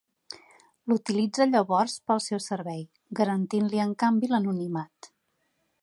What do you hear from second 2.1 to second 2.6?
pel seu